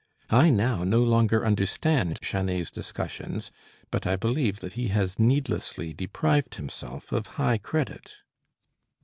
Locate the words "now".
0.49-0.83